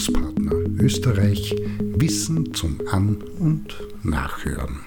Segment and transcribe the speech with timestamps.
[0.00, 4.80] Bildungspartner Österreich Wissen zum An- und Nachhören.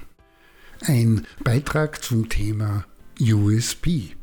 [0.82, 2.86] Ein Beitrag zum Thema
[3.22, 4.16] USB.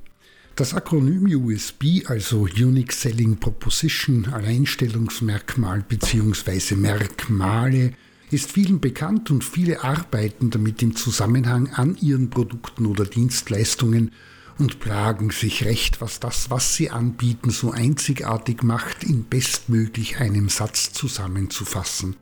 [0.56, 6.74] Das Akronym USB, also Unique Selling Proposition, Alleinstellungsmerkmal bzw.
[6.74, 7.92] Merkmale,
[8.32, 14.10] ist vielen bekannt und viele arbeiten damit im Zusammenhang an ihren Produkten oder Dienstleistungen
[14.60, 20.48] und plagen sich recht, was das, was sie anbieten, so einzigartig macht, in bestmöglich einem
[20.48, 22.16] Satz zusammenzufassen.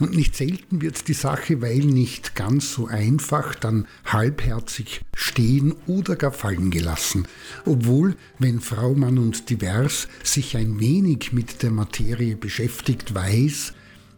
[0.00, 6.16] Und nicht selten wird die Sache, weil nicht ganz so einfach, dann halbherzig stehen oder
[6.16, 7.28] gar fallen gelassen.
[7.64, 13.72] Obwohl, wenn Frau, Mann und Divers sich ein wenig mit der Materie beschäftigt, weiß,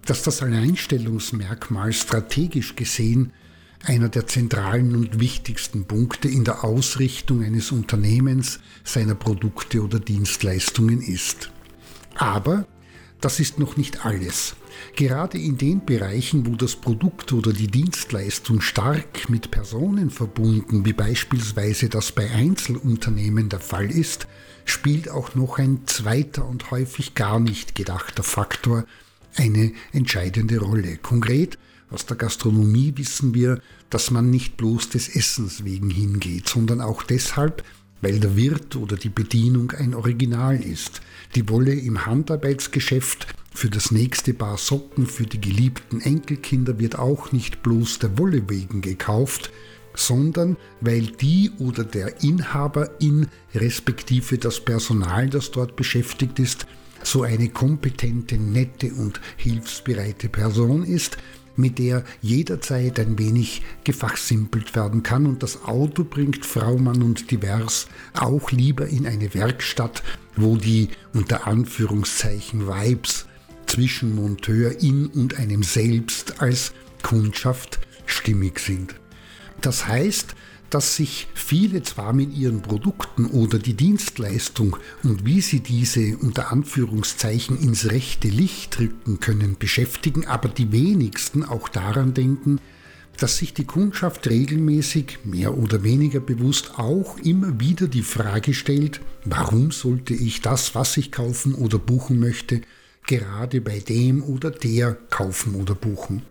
[0.07, 3.33] dass das Alleinstellungsmerkmal strategisch gesehen
[3.85, 11.01] einer der zentralen und wichtigsten Punkte in der Ausrichtung eines Unternehmens, seiner Produkte oder Dienstleistungen
[11.01, 11.51] ist.
[12.15, 12.67] Aber
[13.21, 14.57] das ist noch nicht alles.
[14.95, 20.93] Gerade in den Bereichen, wo das Produkt oder die Dienstleistung stark mit Personen verbunden, wie
[20.93, 24.27] beispielsweise das bei Einzelunternehmen der Fall ist,
[24.65, 28.85] spielt auch noch ein zweiter und häufig gar nicht gedachter Faktor
[29.35, 30.97] eine entscheidende Rolle.
[30.99, 31.59] Konkret
[31.91, 37.03] aus der Gastronomie wissen wir, dass man nicht bloß des Essens wegen hingeht, sondern auch
[37.03, 37.63] deshalb,
[38.01, 41.01] weil der Wirt oder die Bedienung ein Original ist.
[41.35, 47.33] Die Wolle im Handarbeitsgeschäft für das nächste Paar Socken für die geliebten Enkelkinder wird auch
[47.33, 49.51] nicht bloß der Wolle wegen gekauft,
[49.95, 56.67] sondern weil die oder der Inhaberin respektive das Personal, das dort beschäftigt ist,
[57.03, 61.17] so eine kompetente, nette und hilfsbereite Person ist,
[61.57, 65.27] mit der jederzeit ein wenig gefachsimpelt werden kann.
[65.27, 70.03] Und das Auto bringt Frau, Mann und Divers auch lieber in eine Werkstatt,
[70.37, 73.27] wo die unter Anführungszeichen Vibes
[73.67, 78.95] zwischen Monteur in und einem selbst als Kundschaft stimmig sind.
[79.61, 80.35] Das heißt,
[80.71, 86.51] dass sich viele zwar mit ihren Produkten oder die Dienstleistung und wie sie diese unter
[86.51, 92.61] Anführungszeichen ins rechte Licht rücken können beschäftigen, aber die wenigsten auch daran denken,
[93.19, 99.01] dass sich die Kundschaft regelmäßig, mehr oder weniger bewusst auch immer wieder die Frage stellt,
[99.25, 102.61] warum sollte ich das, was ich kaufen oder buchen möchte,
[103.07, 106.23] gerade bei dem oder der kaufen oder buchen.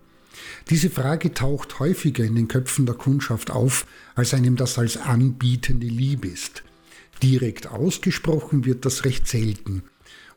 [0.70, 5.86] Diese Frage taucht häufiger in den Köpfen der Kundschaft auf, als einem das als anbietende
[5.86, 6.62] lieb ist.
[7.22, 9.82] Direkt ausgesprochen wird das recht selten.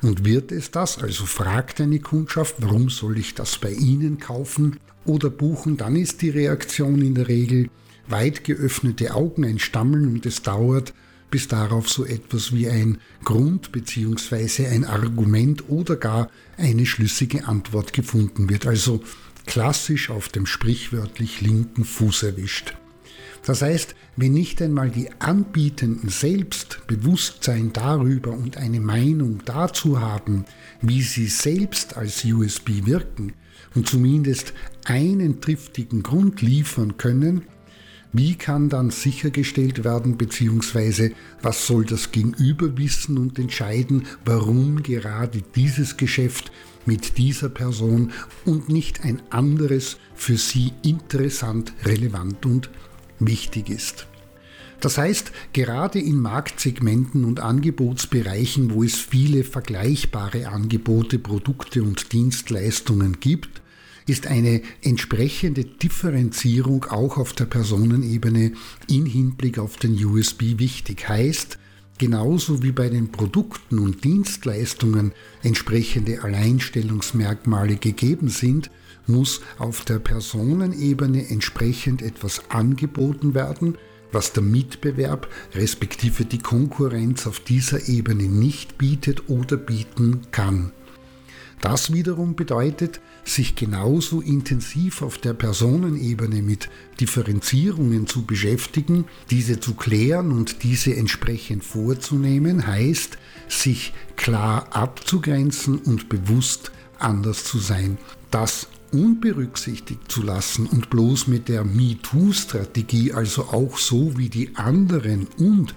[0.02, 4.78] Und wird es das, also fragt eine Kundschaft, warum soll ich das bei Ihnen kaufen
[5.06, 7.70] oder buchen, dann ist die Reaktion in der Regel
[8.08, 10.94] weit geöffnete Augen, ein Stammeln und es dauert,
[11.32, 14.68] bis darauf so etwas wie ein Grund bzw.
[14.68, 18.66] ein Argument oder gar eine schlüssige Antwort gefunden wird.
[18.66, 19.02] Also
[19.50, 22.76] klassisch auf dem sprichwörtlich linken Fuß erwischt.
[23.44, 30.46] Das heißt, wenn nicht einmal die Anbietenden selbst Bewusstsein darüber und eine Meinung dazu haben,
[30.84, 33.34] wie sie selbst als USB wirken
[33.74, 34.54] und zumindest
[34.86, 37.46] einen triftigen Grund liefern können,
[38.12, 41.12] wie kann dann sichergestellt werden, beziehungsweise
[41.42, 46.52] was soll das Gegenüber wissen und entscheiden, warum gerade dieses Geschäft
[46.86, 48.12] mit dieser Person
[48.46, 52.70] und nicht ein anderes für sie interessant, relevant und
[53.20, 54.08] wichtig ist.
[54.80, 63.20] Das heißt, gerade in Marktsegmenten und Angebotsbereichen, wo es viele vergleichbare Angebote, Produkte und Dienstleistungen
[63.20, 63.62] gibt,
[64.10, 68.54] ist eine entsprechende Differenzierung auch auf der Personenebene
[68.88, 71.08] in Hinblick auf den USB wichtig.
[71.08, 71.58] Heißt,
[71.98, 78.72] genauso wie bei den Produkten und Dienstleistungen entsprechende Alleinstellungsmerkmale gegeben sind,
[79.08, 83.78] muss auf der Personenebene entsprechend etwas angeboten werden,
[84.12, 90.72] was der Mitbewerb respektive die Konkurrenz auf dieser Ebene nicht bietet oder bieten kann.
[91.62, 99.76] Das wiederum bedeutet, sich genauso intensiv auf der Personenebene mit Differenzierungen zu beschäftigen, diese zu
[99.76, 103.18] klären und diese entsprechend vorzunehmen, heißt,
[103.48, 107.98] sich klar abzugrenzen und bewusst anders zu sein.
[108.32, 115.28] Das unberücksichtigt zu lassen und bloß mit der MeToo-Strategie, also auch so wie die anderen
[115.38, 115.76] und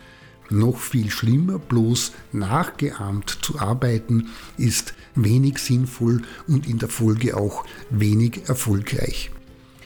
[0.52, 7.64] noch viel schlimmer, bloß nachgeahmt zu arbeiten, ist wenig sinnvoll und in der Folge auch
[7.90, 9.30] wenig erfolgreich.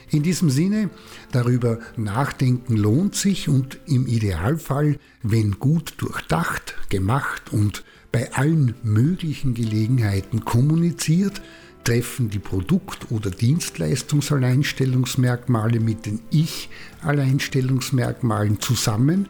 [0.09, 0.89] In diesem Sinne,
[1.31, 9.53] darüber nachdenken lohnt sich und im Idealfall, wenn gut durchdacht, gemacht und bei allen möglichen
[9.53, 11.41] Gelegenheiten kommuniziert,
[11.83, 19.27] treffen die Produkt- oder Dienstleistungsalleinstellungsmerkmale mit den Ich-Alleinstellungsmerkmalen zusammen,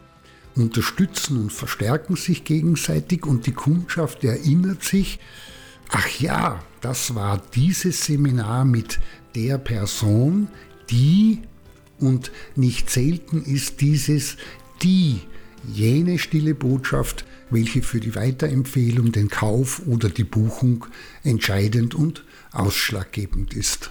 [0.58, 5.18] unterstützen und verstärken sich gegenseitig und die Kundschaft erinnert sich,
[5.90, 9.00] ach ja, das war dieses Seminar mit
[9.34, 10.48] der Person,
[10.90, 11.42] die
[11.98, 14.36] und nicht selten ist dieses
[14.82, 15.20] die
[15.66, 20.86] jene stille Botschaft, welche für die Weiterempfehlung, den Kauf oder die Buchung
[21.24, 23.90] entscheidend und ausschlaggebend ist.